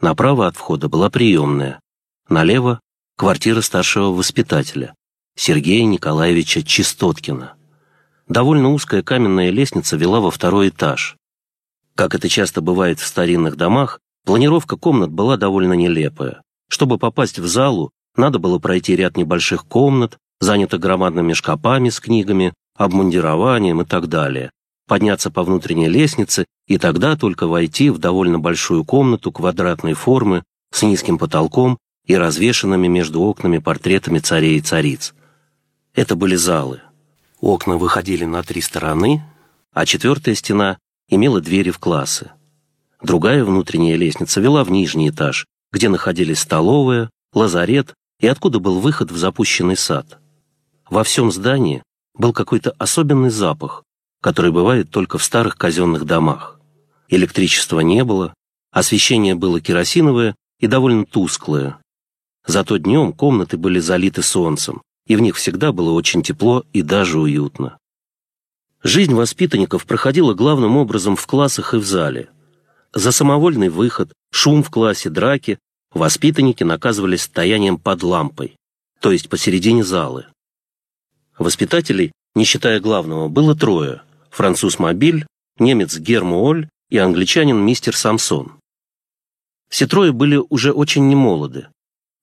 [0.00, 1.80] Направо от входа была приемная,
[2.28, 2.80] налево—
[3.16, 4.94] квартира старшего воспитателя,
[5.36, 7.54] Сергея Николаевича Чистоткина.
[8.28, 11.16] Довольно узкая каменная лестница вела во второй этаж.
[11.94, 16.42] Как это часто бывает в старинных домах, планировка комнат была довольно нелепая.
[16.68, 22.54] Чтобы попасть в залу, надо было пройти ряд небольших комнат, занятых громадными шкапами с книгами,
[22.80, 24.50] обмундированием и так далее,
[24.88, 30.42] подняться по внутренней лестнице и тогда только войти в довольно большую комнату квадратной формы
[30.72, 35.12] с низким потолком и развешанными между окнами портретами царей и цариц.
[35.94, 36.80] Это были залы.
[37.40, 39.22] Окна выходили на три стороны,
[39.72, 42.30] а четвертая стена имела двери в классы.
[43.02, 49.10] Другая внутренняя лестница вела в нижний этаж, где находились столовая, лазарет и откуда был выход
[49.10, 50.18] в запущенный сад.
[50.88, 51.82] Во всем здании
[52.20, 53.82] был какой-то особенный запах,
[54.20, 56.60] который бывает только в старых казенных домах.
[57.08, 58.34] Электричества не было,
[58.70, 61.78] освещение было керосиновое и довольно тусклое.
[62.46, 67.18] Зато днем комнаты были залиты солнцем, и в них всегда было очень тепло и даже
[67.18, 67.78] уютно.
[68.82, 72.28] Жизнь воспитанников проходила главным образом в классах и в зале.
[72.92, 75.58] За самовольный выход, шум в классе, драки
[75.92, 78.56] воспитанники наказывались стоянием под лампой,
[79.00, 80.26] то есть посередине залы.
[81.40, 85.26] Воспитателей, не считая главного, было трое– француз Мобиль,
[85.58, 88.60] немец Гермуоль и англичанин мистер Самсон.
[89.70, 91.68] Все трое были уже очень немолоды.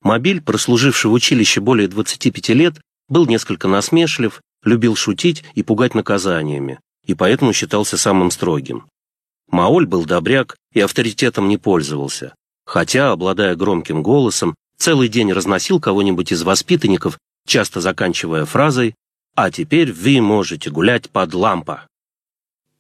[0.04, 2.80] Мобиль, прослуживший в училище более 25 лет,
[3.10, 8.86] был несколько насмешлив любил шутить и пугать наказаниями, и поэтому считался самым строгим.
[9.50, 12.36] Маоль был добряк и авторитетом не пользовался,
[12.68, 17.18] хотя, обладая громким голосом, целый день разносил кого-нибудь из воспитанников,
[17.48, 18.94] часто заканчивая фразой
[19.38, 21.88] «А теперь вы можете гулять под лампа».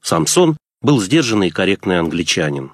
[0.01, 2.71] Самсон был сдержанный и корректный англичанин.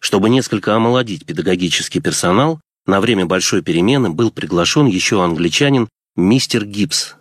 [0.00, 7.14] Чтобы несколько омолодить педагогический персонал, на время большой перемены был приглашен еще англичанин мистер Гибс,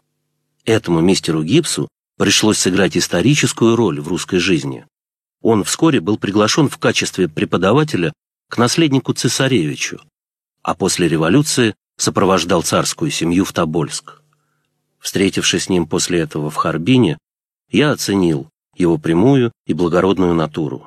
[0.66, 4.86] Этому мистеру Гибсу пришлось сыграть историческую роль в русской жизни.
[5.44, 8.12] Он вскоре был приглашен в качестве преподавателя
[8.50, 10.02] к наследнику цесаревичу,
[10.64, 14.22] а после революции сопровождал царскую семью в Тобольск.
[15.08, 17.18] Встретившись с ним после этого в Харбине,
[17.72, 20.86] я оценил его прямую и благородную натуру.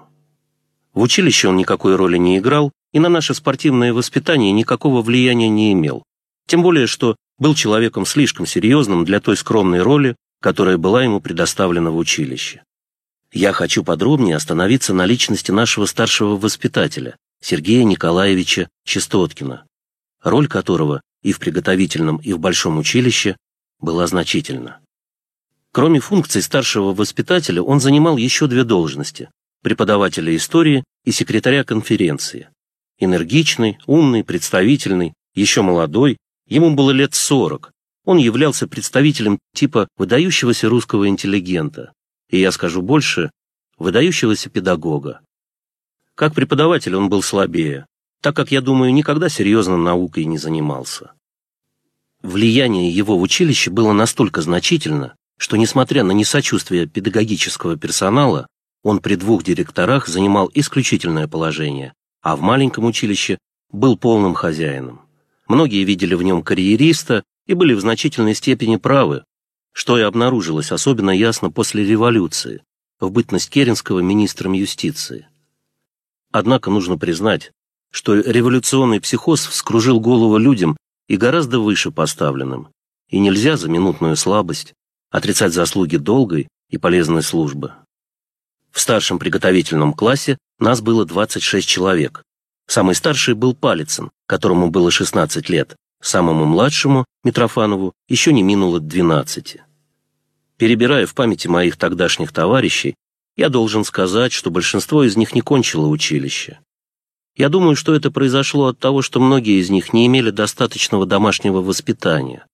[0.92, 5.72] В училище он никакой роли не играл и на наше спортивное воспитание никакого влияния не
[5.72, 6.02] имел,
[6.46, 11.90] тем более что был человеком слишком серьезным для той скромной роли, которая была ему предоставлена
[11.90, 12.62] в училище.
[13.32, 19.64] Я хочу подробнее остановиться на личности нашего старшего воспитателя, Сергея Николаевича Чистоткина,
[20.22, 23.38] роль которого и в приготовительном, и в большом училище
[23.80, 24.80] была значительна.
[25.72, 29.30] Кроме функций старшего воспитателя, он занимал еще две должности–
[29.62, 32.48] преподавателя истории и секретаря конференции.
[32.98, 36.18] Энергичный, умный, представительный, еще молодой,
[36.50, 37.72] Ему было лет сорок.
[38.04, 41.92] Он являлся представителем типа выдающегося русского интеллигента.
[42.28, 43.30] И я скажу больше,
[43.78, 45.20] выдающегося педагога.
[46.16, 47.86] Как преподаватель он был слабее,
[48.20, 51.12] так как, я думаю, никогда серьезно наукой не занимался.
[52.22, 58.46] Влияние его в училище было настолько значительно, что, несмотря на несочувствие педагогического персонала,
[58.82, 63.38] он при двух директорах занимал исключительное положение, а в маленьком училище
[63.72, 65.02] был полным хозяином.
[65.48, 69.24] Многие видели в нем карьериста и были в значительной степени правы,
[69.72, 72.62] что и обнаружилось особенно ясно после революции,
[73.00, 75.26] в бытность Керенского министром юстиции.
[76.32, 77.50] Однако нужно признать,
[77.90, 80.76] что революционный психоз вскружил голову людям
[81.10, 82.68] и гораздо выше поставленным,
[83.08, 84.74] и нельзя за минутную слабость
[85.10, 87.72] отрицать заслуги долгой и полезной службы.
[88.70, 92.22] В старшем приготовительном классе нас было 26 человек.
[92.68, 95.74] Самый старший был Палицын, которому было 16 лет.
[96.00, 99.56] Самому младшему, Митрофанову, еще не минуло 12.
[100.58, 102.94] Перебирая в памяти моих тогдашних товарищей,
[103.34, 106.60] я должен сказать, что большинство из них не кончило училище.
[107.36, 111.60] Я думаю, что это произошло от того, что многие из них не имели достаточного домашнего
[111.60, 112.44] воспитания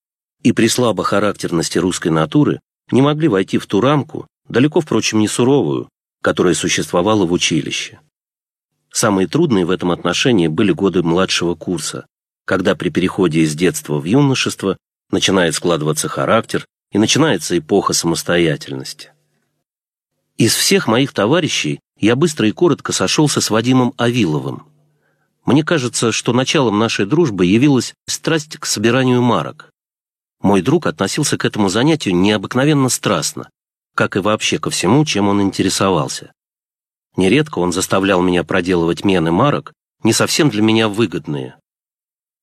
[0.42, 2.60] и при слабохарактерности русской натуры
[2.92, 5.88] не могли войти в ту рамку, далеко, впрочем, не суровую,
[6.22, 7.98] которая существовала в училище.
[8.92, 12.06] Самые трудные в этом отношении были годы младшего курса,
[12.44, 14.76] когда при переходе из детства в юношество
[15.10, 19.12] начинает складываться характер и начинается эпоха самостоятельности.
[20.38, 24.66] Из всех моих товарищей я быстро и коротко сошелся с Вадимом Авиловым.
[25.46, 29.70] Мне кажется, что началом нашей дружбы явилась страсть к собиранию марок.
[30.42, 33.48] Мой друг относился к этому занятию необыкновенно страстно,
[33.94, 36.32] как и вообще ко всему, чем он интересовался.
[37.16, 39.72] Нередко он заставлял меня проделывать мены марок,
[40.02, 41.56] не совсем для меня выгодные.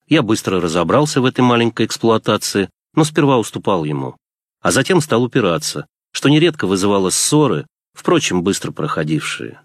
[0.07, 4.17] Я быстро разобрался в этой маленькой эксплуатации, но сперва уступал ему,
[4.61, 9.59] а затем стал упираться, что нередко вызывало ссоры, впрочем, быстро проходившие.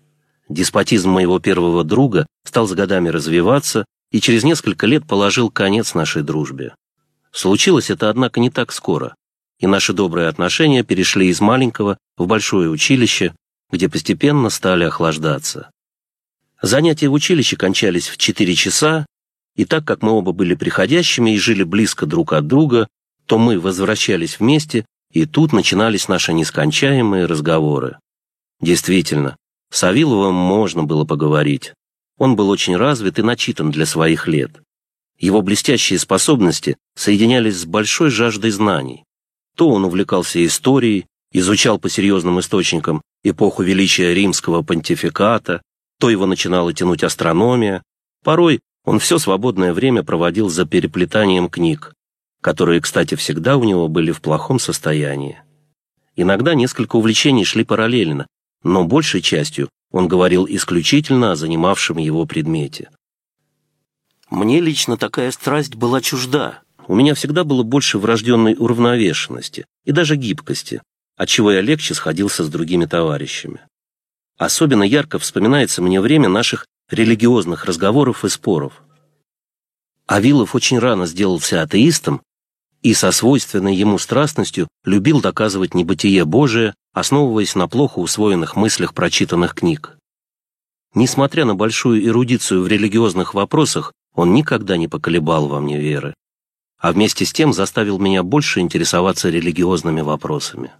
[0.48, 6.22] Деспотизм моего первого друга стал с годами развиваться и через несколько лет положил конец нашей
[6.22, 6.74] дружбе.
[7.32, 9.14] Случилось это, однако, не так скоро,
[9.58, 13.34] и наши добрые отношения перешли из маленького в большое училище,
[13.70, 15.70] где постепенно стали охлаждаться.
[16.62, 19.06] Занятия в училище кончались в 4 часа,
[19.54, 22.88] и так как мы оба были приходящими и жили близко друг от друга,
[23.26, 27.98] то мы возвращались вместе, и тут начинались наши нескончаемые разговоры.
[28.60, 29.36] Действительно,
[29.70, 31.74] с Авиловым можно было поговорить.
[32.18, 34.60] Он был очень развит и начитан для своих лет.
[35.18, 39.04] Его блестящие способности соединялись с большой жаждой знаний.
[39.56, 45.62] То он увлекался историей, изучал по серьезным источникам эпоху величия римского понтификата,
[46.00, 47.82] то его начинала тянуть астрономия.
[48.24, 51.92] Порой он все свободное время проводил за переплетанием книг,
[52.40, 55.42] которые, кстати, всегда у него были в плохом состоянии.
[56.16, 58.26] Иногда несколько увлечений шли параллельно,
[58.62, 62.90] но большей частью он говорил исключительно о занимавшем его предмете.
[64.30, 66.60] Мне лично такая страсть была чужда.
[66.86, 70.82] У меня всегда было больше врожденной уравновешенности и даже гибкости,
[71.16, 73.60] отчего я легче сходился с другими товарищами.
[74.36, 78.82] Особенно ярко вспоминается мне время наших религиозных разговоров и споров.
[80.06, 82.22] Авилов очень рано сделался атеистом
[82.82, 89.54] и со свойственной ему страстностью любил доказывать небытие Божие, основываясь на плохо усвоенных мыслях прочитанных
[89.54, 89.96] книг.
[90.94, 96.14] Несмотря на большую эрудицию в религиозных вопросах, он никогда не поколебал во мне веры,
[96.78, 100.72] а вместе с тем заставил меня больше интересоваться религиозными вопросами.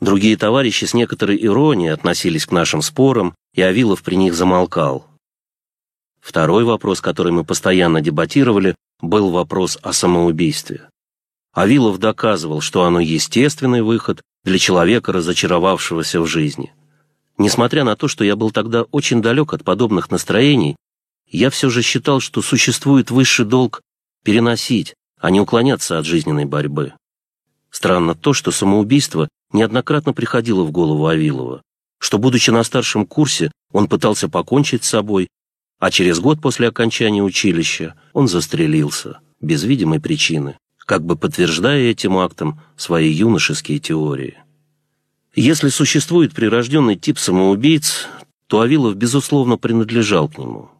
[0.00, 5.06] Другие товарищи с некоторой иронией относились к нашим спорам, и Авилов при них замолкал.
[6.20, 10.88] Второй вопрос, который мы постоянно дебатировали, был вопрос о самоубийстве.
[11.52, 16.72] Авилов доказывал, что оно естественный выход для человека, разочаровавшегося в жизни.
[17.36, 20.76] Несмотря на то, что я был тогда очень далек от подобных настроений,
[21.28, 23.82] я все же считал, что существует высший долг
[24.24, 26.94] переносить, а не уклоняться от жизненной борьбы.
[27.70, 31.62] Странно то, что самоубийство неоднократно приходило в голову Авилова,
[31.98, 35.28] что, будучи на старшем курсе, он пытался покончить с собой,
[35.78, 40.56] а через год после окончания училища он застрелился, без видимой причины
[40.86, 44.38] как бы подтверждая этим актом свои юношеские теории.
[45.34, 48.06] Если существует прирожденный тип самоубийц,
[48.46, 50.70] то Авилов, безусловно, принадлежал к нему.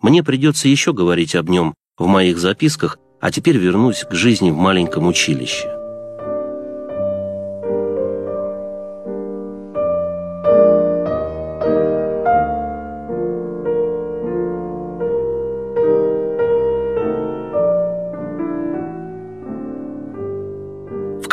[0.00, 4.56] Мне придется еще говорить об нем в моих записках, а теперь вернусь к жизни в
[4.56, 5.77] маленьком училище.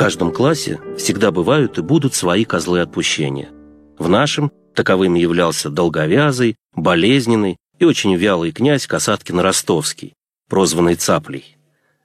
[0.06, 3.50] Каждом классе всегда бывают и будут свои козлы отпущения.
[3.98, 10.14] В нашем таковым являлся долговязый, болезненный и очень вялый князь Касаткин-Ростовский,
[10.48, 11.58] прозванный Цаплей.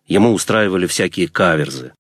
[0.07, 1.93] Ему устраивали всякие каверзы.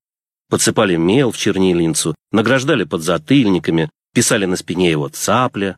[0.48, 5.76] Подсыпали мел в чернильницу, награждали подзатыльниками, писали на спине его «Цапля».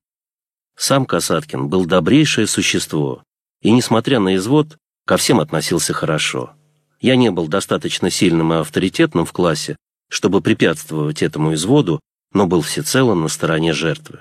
[0.76, 3.24] Сам Касаткин был добрейшее существо,
[3.60, 6.52] и, несмотря на извод, ко всем относился хорошо.
[7.00, 9.76] Я не был достаточно сильным и авторитетным в классе,
[10.12, 11.98] чтобы препятствовать этому изводу,
[12.34, 14.20] но был всецело на стороне жертвы.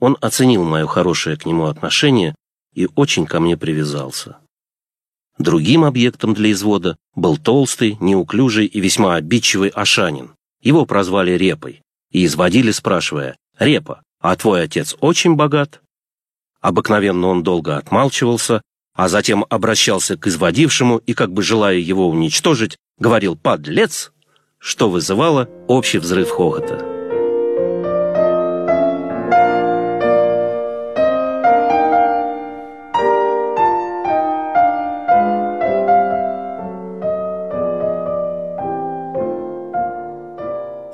[0.00, 2.34] Он оценил мое хорошее к нему отношение
[2.72, 4.38] и очень ко мне привязался.
[5.36, 12.24] Другим объектом для извода был толстый, неуклюжий и весьма обидчивый Ашанин, Его прозвали Репой и
[12.24, 15.82] изводили, спрашивая, «Репа, а твой отец очень богат?»
[16.62, 18.62] Обыкновенно он долго отмалчивался,
[18.94, 24.11] а затем обращался к изводившему и, как бы желая его уничтожить, говорил «подлец»,
[24.62, 26.78] что вызывало общий взрыв хохота.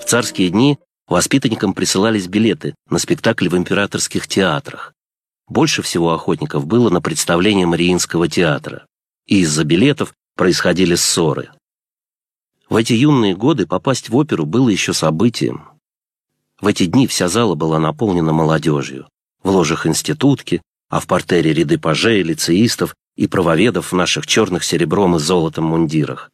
[0.01, 4.95] В царские дни воспитанникам присылались билеты на спектакли в императорских театрах.
[5.47, 8.87] Больше всего охотников было на представление Мариинского театра,
[9.27, 11.51] и из-за билетов происходили ссоры.
[12.69, 15.69] В эти юные годы попасть в оперу было еще событием.
[16.61, 19.09] В эти дни вся зала была наполнена молодежью.
[19.43, 20.61] В ложах институтки,
[20.91, 26.31] а в портере ряды пажей, лицеистов и правоведов в наших черных серебром и золотом мундирах.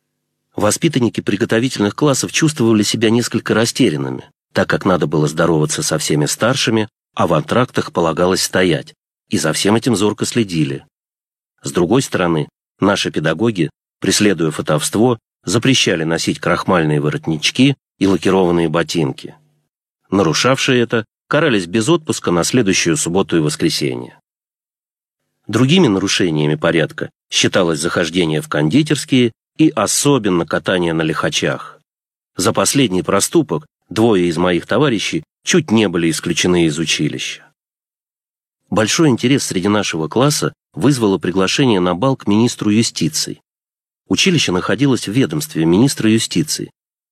[0.56, 6.88] Воспитанники приготовительных классов чувствовали себя несколько растерянными, так как надо было здороваться со всеми старшими,
[7.14, 8.94] а в антрактах полагалось стоять,
[9.28, 10.84] и за всем этим зорко следили.
[11.62, 12.48] С другой стороны,
[12.80, 19.34] наши педагоги, преследуя фотовство, запрещали носить крахмальные воротнички и лакированные ботинки.
[20.10, 24.18] Нарушавшие это карались без отпуска на следующую субботу и воскресенье.
[25.46, 31.80] Другими нарушениями порядка считалось захождение в кондитерские и особенно катание на лихачах.
[32.36, 37.44] За последний проступок двое из моих товарищей чуть не были исключены из училища.
[38.70, 43.40] Большой интерес среди нашего класса вызвало приглашение на бал к министру юстиции.
[44.14, 46.70] Училище находилось в ведомстве министра юстиции.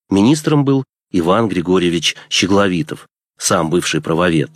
[0.09, 4.53] Министром был Иван Григорьевич Щегловитов, сам бывший правовед.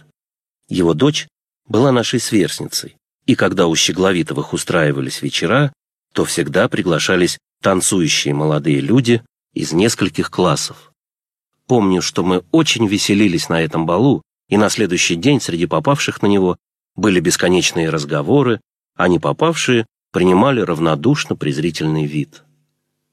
[0.68, 1.26] Его дочь
[1.68, 2.94] была нашей сверстницей,
[3.26, 5.72] и когда у Щегловитовых устраивались вечера,
[6.14, 10.92] то всегда приглашались танцующие молодые люди из нескольких классов.
[11.66, 16.28] Помню, что мы очень веселились на этом балу, и на следующий день среди попавших на
[16.28, 16.56] него
[16.94, 18.60] были бесконечные разговоры,
[18.94, 19.84] а не попавшие
[20.16, 22.42] принимали равнодушно презрительный вид.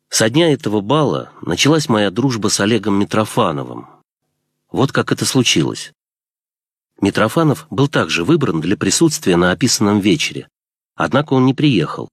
[0.07, 3.87] Со дня этого бала началась моя дружба с Олегом Митрофановым.
[4.71, 5.91] Вот как это случилось.
[7.01, 10.47] Митрофанов был также выбран для присутствия на описанном вечере,
[10.95, 12.07] однако он не приехал.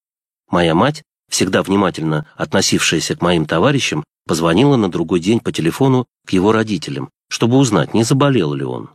[0.51, 6.31] Моя мать всегда внимательно относившаяся к моим товарищам, позвонила на другой день по телефону к
[6.31, 8.91] его родителям, чтобы узнать, не заболел ли он.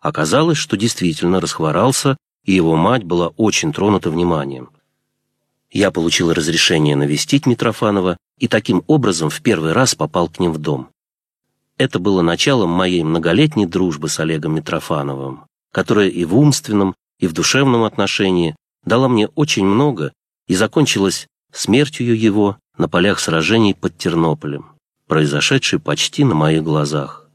[0.00, 4.70] Оказалось, что действительно расхворался, и его мать была очень тронута вниманием.
[5.74, 10.58] Я получил разрешение навестить Митрофанова и таким образом в первый раз попал к ним в
[10.58, 10.88] дом.
[11.76, 17.32] Это было началом моей многолетней дружбы с Олегом Митрофановым, которая и в умственном, и в
[17.32, 18.54] душевном отношении
[18.84, 20.12] дала мне очень много
[20.46, 24.76] и закончилась смертью его на полях сражений под Тернополем,
[25.08, 27.28] произошедшей почти на моих глазах.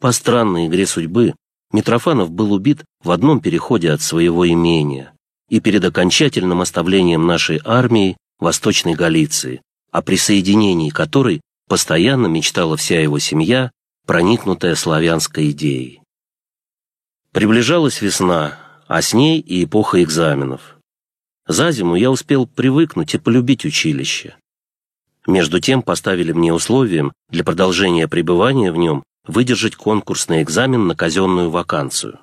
[0.00, 1.34] По странной игре судьбы
[1.72, 5.13] Митрофанов был убит в одном переходе от своего имения
[5.48, 13.18] и перед окончательным оставлением нашей армии Восточной Галиции, о присоединении которой постоянно мечтала вся его
[13.18, 13.70] семья,
[14.06, 16.00] проникнутая славянской идеей.
[17.32, 20.76] Приближалась весна, а с ней и эпоха экзаменов.
[21.46, 24.36] За зиму я успел привыкнуть и полюбить училище.
[25.26, 31.50] Между тем поставили мне условием для продолжения пребывания в нем выдержать конкурсный экзамен на казенную
[31.50, 32.18] вакансию.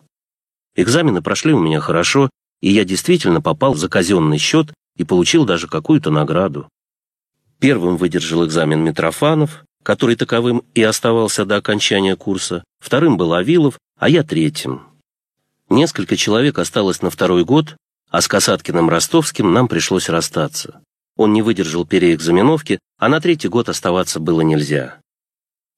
[0.76, 2.30] Экзамены прошли у меня хорошо,
[2.62, 6.70] и я действительно попал за казенный счет и получил даже какую-то награду.
[7.60, 14.10] Первым выдержал экзамен Митрофанов, который таковым и оставался до окончания курса, вторым был Авилов, а
[14.10, 14.84] я третьим.
[15.70, 17.76] Несколько человек осталось на второй год,
[18.10, 20.82] а с Касаткиным Ростовским нам пришлось расстаться.
[21.16, 25.00] Он не выдержал переэкзаменовки, а на третий год оставаться было нельзя.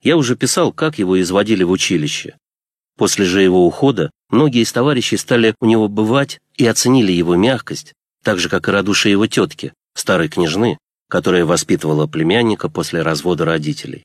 [0.01, 2.35] Я уже писал, как его изводили в училище.
[2.97, 7.93] После же его ухода многие из товарищей стали у него бывать и оценили его мягкость,
[8.23, 10.77] так же, как и радушие его тетки, старой княжны,
[11.09, 14.03] которая воспитывала племянника после развода родителей.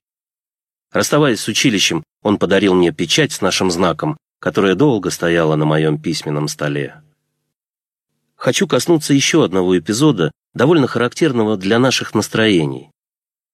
[0.92, 6.00] Расставаясь с училищем, он подарил мне печать с нашим знаком, которая долго стояла на моем
[6.00, 7.02] письменном столе
[8.38, 12.90] хочу коснуться еще одного эпизода, довольно характерного для наших настроений.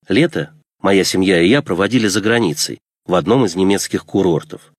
[0.08, 4.72] Лето моя семья и я проводили за границей, в одном из немецких курортов.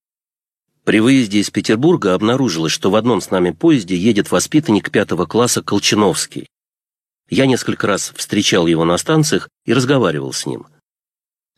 [0.86, 5.64] При выезде из Петербурга обнаружилось, что в одном с нами поезде едет воспитанник пятого класса
[5.64, 6.48] Колчиновский.
[7.28, 10.68] Я несколько раз встречал его на станциях и разговаривал с ним.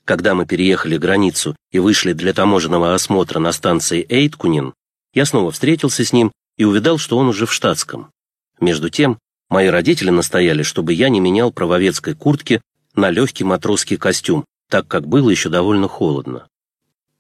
[0.06, 4.74] Когда мы переехали границу и вышли для таможенного осмотра на станции Эйткунин,
[5.14, 8.10] я снова встретился с ним и увидал, что он уже в штатском.
[8.62, 9.20] Между тем,
[9.50, 12.62] мои родители настояли, чтобы я не менял правовецкой куртки
[12.96, 16.48] на легкий матросский костюм, так как было еще довольно холодно.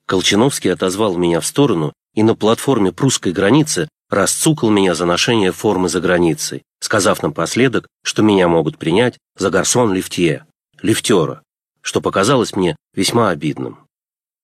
[0.08, 5.90] Колчиновский отозвал меня в сторону и на платформе прусской границы расцукал меня за ношение формы
[5.90, 10.46] за границей, сказав напоследок, что меня могут принять за гарсон лифтье,
[10.82, 11.44] лифтера,
[11.82, 13.80] что показалось мне весьма обидным.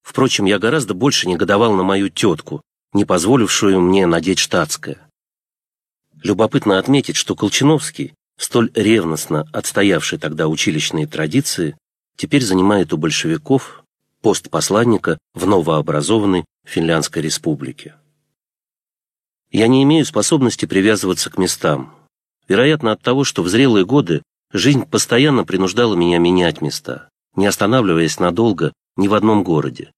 [0.03, 4.97] Впрочем, я гораздо больше негодовал на мою тетку, не позволившую мне надеть штатское.
[6.21, 11.77] Любопытно отметить, что Колчиновский, столь ревностно отстоявший тогда училищные традиции,
[12.17, 13.82] теперь занимает у большевиков
[14.23, 17.95] пост посланника в новообразованной Финляндской республике.
[19.51, 21.93] Я не имею способности привязываться к местам.
[22.47, 28.17] Вероятно, от того, что в зрелые годы жизнь постоянно принуждала меня менять места, не останавливаясь
[28.17, 29.91] надолго ни в одном городе.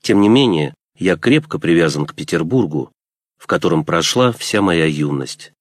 [0.00, 2.92] Тем не менее, я крепко привязан к Петербургу,
[3.36, 5.52] в котором прошла вся моя юность.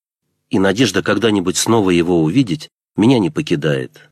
[0.51, 4.12] И надежда когда-нибудь снова его увидеть меня не покидает.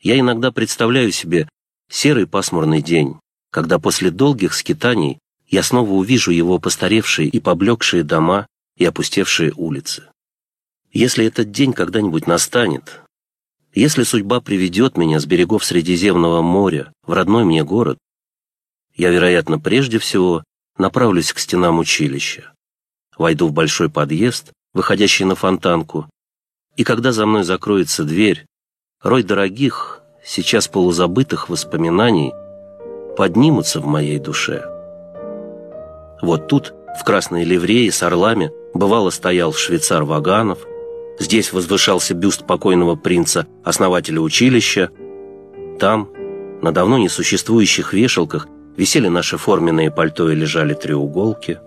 [0.00, 1.48] Я иногда представляю себе
[1.90, 3.18] серый пасмурный день,
[3.50, 10.04] когда после долгих скитаний я снова увижу его постаревшие и поблекшие дома и опустевшие улицы.
[10.92, 13.00] Если этот день когда-нибудь настанет,
[13.74, 17.98] если судьба приведет меня с берегов Средиземного моря в родной мне город,
[18.96, 20.42] я, вероятно, прежде всего
[20.76, 22.52] направлюсь к стенам училища,
[23.16, 26.08] войду в большой подъезд, выходящий на фонтанку,
[26.76, 28.46] и когда за мной закроется дверь,
[29.02, 32.34] рой дорогих, сейчас полузабытых воспоминаний
[33.16, 34.62] поднимутся в моей душе.
[36.20, 40.58] Вот тут, в красной ливрее с орлами, бывало стоял швейцар Ваганов,
[41.18, 44.90] здесь возвышался бюст покойного принца, основателя училища,
[45.80, 46.10] там,
[46.60, 51.58] на давно несуществующих вешалках, висели наши форменные пальто и лежали треуголки.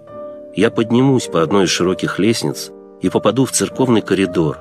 [0.55, 4.59] Я поднимусь по одной из широких лестниц и попаду в церковный коридор,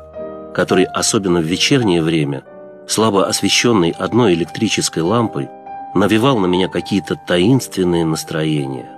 [0.55, 2.45] который, особенно в вечернее время,
[2.91, 5.49] слабо освещенный одной электрической лампой,
[5.95, 8.91] навевал на меня какие-то таинственные настроения.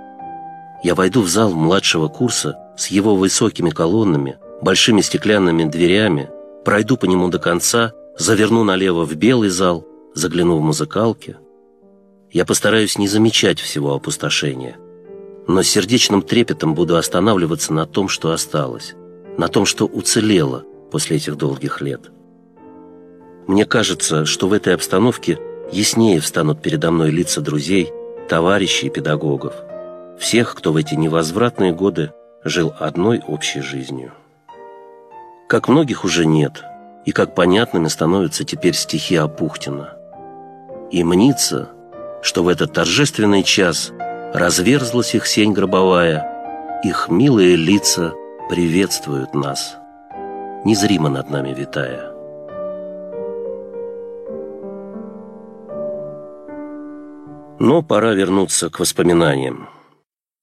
[0.83, 6.29] Я войду в зал младшего курса с его высокими колоннами, большими стеклянными дверями,
[6.65, 11.37] пройду по нему до конца, заверну налево в белый зал, загляну в музыкалки.
[12.31, 14.75] Я постараюсь не замечать всего опустошения,
[15.47, 18.95] но с сердечным трепетом буду останавливаться на том, что осталось,
[19.37, 22.09] на том, что уцелело после этих долгих лет.
[23.47, 25.37] Мне кажется, что в этой обстановке
[25.71, 27.91] яснее встанут передо мной лица друзей,
[28.29, 29.53] товарищей и педагогов,
[30.17, 34.13] всех, кто в эти невозвратные годы жил одной общей жизнью.
[35.49, 36.63] Как многих уже нет,
[37.05, 39.97] и как понятными становятся теперь стихи Апухтина.
[40.91, 41.69] И мнится,
[42.21, 43.91] что в этот торжественный час
[44.33, 48.13] разверзлась их сень гробовая, их милые лица
[48.49, 49.75] приветствуют нас,
[50.63, 52.12] незримо над нами витая.
[57.59, 59.69] Но пора вернуться к воспоминаниям.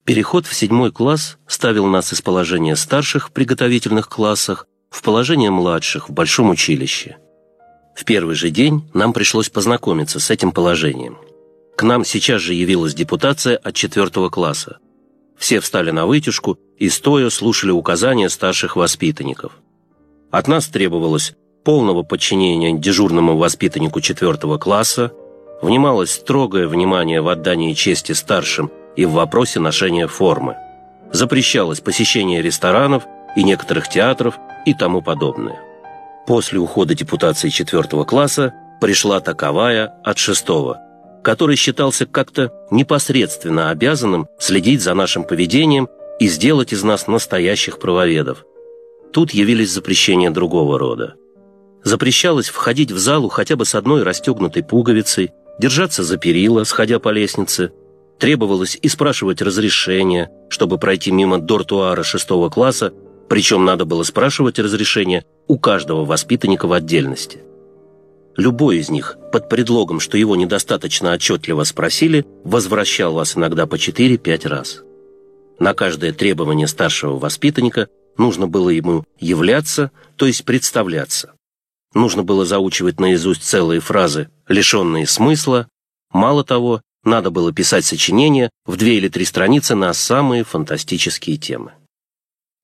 [0.05, 6.09] Переход в седьмой класс ставил нас из положения старших в приготовительных классах в положение младших
[6.09, 7.19] в большом училище.
[7.95, 11.19] В первый же день нам пришлось познакомиться с этим положением.
[11.77, 14.79] К нам сейчас же явилась депутация от четвертого класса.
[15.39, 19.53] Все встали на вытяжку и стоя слушали указания старших воспитанников.
[20.31, 25.13] От нас требовалось полного подчинения дежурному воспитаннику четвертого класса,
[25.63, 30.57] внималось строгое внимание в отдании чести старшим и в вопросе ношения формы.
[31.13, 33.05] Запрещалось посещение ресторанов
[33.37, 35.61] и некоторых театров и тому подобное.
[36.27, 40.81] После ухода депутации четвертого класса пришла таковая от шестого,
[41.23, 48.45] который считался как-то непосредственно обязанным следить за нашим поведением и сделать из нас настоящих правоведов.
[49.13, 51.15] Тут явились запрещения другого рода.
[51.83, 57.11] Запрещалось входить в залу хотя бы с одной расстегнутой пуговицей, держаться за перила, сходя по
[57.11, 57.73] лестнице.
[58.19, 62.93] Требовалось и спрашивать разрешение, чтобы пройти мимо дортуара шестого класса,
[63.29, 67.43] причем надо было спрашивать разрешение у каждого воспитанника в отдельности.
[68.37, 74.49] Любой из них, под предлогом, что его недостаточно отчетливо спросили, возвращал вас иногда по 4-5
[74.49, 74.83] раз.
[75.59, 81.35] На каждое требование старшего воспитанника нужно было ему являться, то есть представляться.
[81.95, 85.69] Нужно было заучивать наизусть целые фразы, лишенные смысла.
[86.13, 91.73] Мало того, надо было писать сочинения в две или три страницы на самые фантастические темы.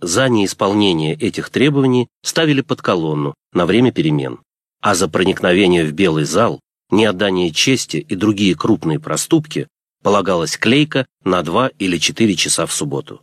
[0.00, 4.40] За неисполнение этих требований ставили под колонну на время перемен,
[4.82, 6.60] а за проникновение в белый зал,
[6.90, 9.68] неотдание чести и другие крупные проступки
[10.02, 13.22] полагалась клейка на два или четыре часа в субботу.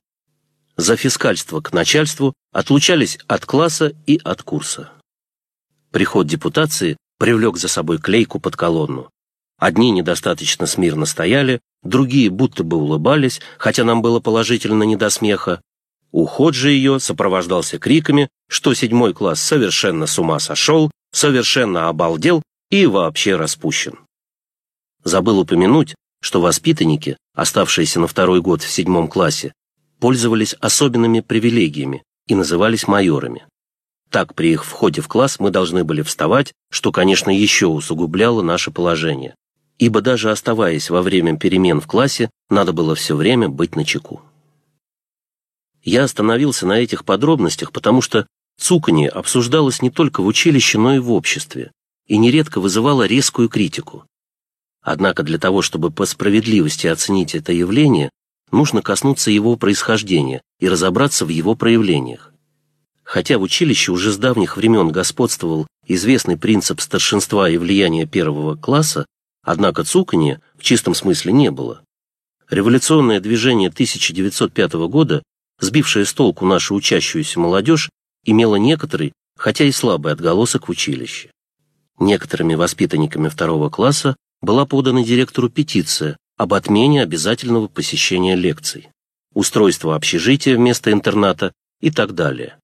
[0.75, 4.91] За фискальство к начальству отлучались от класса и от курса.
[5.93, 9.11] Приход депутации привлек за собой клейку под колонну.
[9.59, 15.61] Одни недостаточно смирно стояли, другие будто бы улыбались, хотя нам было положительно не до смеха.
[16.11, 22.87] Уход же ее сопровождался криками, что седьмой класс совершенно с ума сошел, совершенно обалдел и
[22.87, 23.99] вообще распущен.
[25.03, 29.53] Забыл упомянуть, что воспитанники, оставшиеся на второй год в седьмом классе,
[29.99, 33.45] пользовались особенными привилегиями и назывались майорами.
[34.13, 38.69] Так при их входе в класс мы должны были вставать, что, конечно, еще усугубляло наше
[38.69, 39.33] положение,
[39.79, 44.21] ибо даже оставаясь во время перемен в классе, надо было все время быть начеку.
[45.81, 48.27] Я остановился на этих подробностях, потому что
[48.59, 51.71] цуканье обсуждалось не только в училище, но и в обществе,
[52.05, 54.05] и нередко вызывало резкую критику.
[54.83, 58.11] Однако для того, чтобы по справедливости оценить это явление,
[58.51, 62.32] нужно коснуться его происхождения и разобраться в его проявлениях.
[63.13, 69.05] Хотя в училище уже с давних времен господствовал известный принцип старшинства и влияния первого класса,
[69.43, 71.83] однако цуканья в чистом смысле не было.
[72.49, 75.21] Революционное движение 1905 года
[75.59, 77.91] сбившая с толку нашу учащуюся молодежь,
[78.25, 81.29] имела некоторый, хотя и слабый отголосок в училище.
[81.99, 88.89] Некоторыми воспитанниками второго класса была подана директору петиция об отмене обязательного посещения лекций,
[89.35, 92.57] устройства общежития вместо интерната и так далее.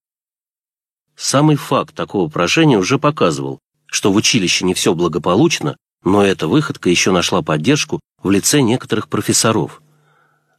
[1.19, 6.89] Самый факт такого прошения уже показывал, что в училище не все благополучно, но эта выходка
[6.89, 9.81] еще нашла поддержку в лице некоторых профессоров–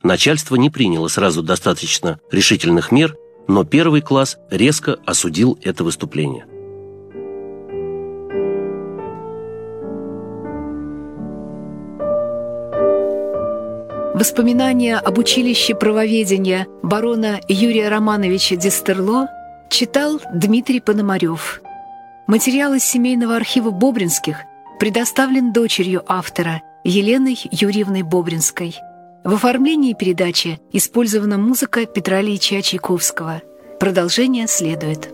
[0.03, 3.17] начальство не приняло сразу достаточно решительных мер,
[3.49, 6.47] но первый класс резко осудил это выступление.
[14.15, 19.29] Воспоминания об училище правоведения барона Юрия Романовича Дистерло
[19.71, 21.63] читал Дмитрий Пономарев.
[22.27, 24.37] Материал из семейного архива Бобринских
[24.79, 28.75] предоставлен дочерью автора Еленой Юрьевной Бобринской–
[29.23, 33.43] в оформлении передачи использована музыка Петра Ильича Чайковского.
[33.79, 35.13] Продолжение следует.